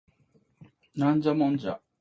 [0.95, 1.77] ナンジャモンジャ